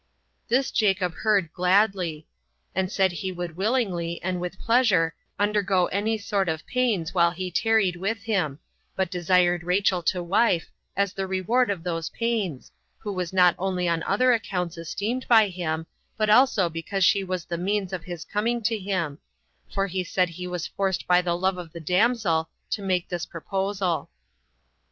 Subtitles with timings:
[0.47, 2.25] This Jacob heard gladly;
[2.73, 7.51] and said he would willingly, and with pleasure, undergo any sort of pains while he
[7.51, 8.57] tarried with him,
[8.95, 13.87] but desired Rachel to wife, as the reward of those pains, who was not only
[13.87, 15.85] on other accounts esteemed by him,
[16.17, 19.19] but also because she was the means of his coming to him;
[19.71, 23.27] for he said he was forced by the love of the damsel to make this
[23.27, 24.09] proposal.